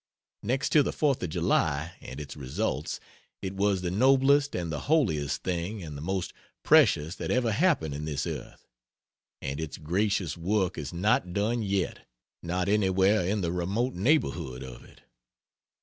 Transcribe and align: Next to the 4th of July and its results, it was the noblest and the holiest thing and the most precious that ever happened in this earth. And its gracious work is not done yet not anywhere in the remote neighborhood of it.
Next 0.41 0.69
to 0.69 0.81
the 0.81 0.89
4th 0.89 1.21
of 1.21 1.29
July 1.29 1.91
and 2.01 2.19
its 2.19 2.35
results, 2.35 2.99
it 3.43 3.53
was 3.53 3.81
the 3.83 3.91
noblest 3.91 4.55
and 4.55 4.71
the 4.71 4.79
holiest 4.89 5.43
thing 5.43 5.83
and 5.83 5.95
the 5.95 6.01
most 6.01 6.33
precious 6.63 7.13
that 7.17 7.29
ever 7.29 7.51
happened 7.51 7.93
in 7.93 8.05
this 8.05 8.25
earth. 8.25 8.65
And 9.43 9.59
its 9.59 9.77
gracious 9.77 10.35
work 10.35 10.75
is 10.75 10.91
not 10.91 11.33
done 11.33 11.61
yet 11.61 11.99
not 12.41 12.67
anywhere 12.67 13.21
in 13.23 13.41
the 13.41 13.51
remote 13.51 13.93
neighborhood 13.93 14.63
of 14.63 14.83
it. 14.83 15.03